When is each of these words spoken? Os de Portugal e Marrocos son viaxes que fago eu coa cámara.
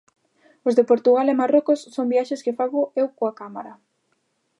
Os 0.67 0.73
de 0.77 0.87
Portugal 0.91 1.27
e 1.29 1.39
Marrocos 1.41 1.81
son 1.95 2.11
viaxes 2.13 2.43
que 2.45 2.57
fago 2.59 2.81
eu 3.01 3.07
coa 3.17 3.33
cámara. 3.41 3.73